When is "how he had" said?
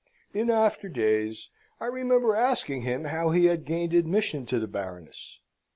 3.03-3.65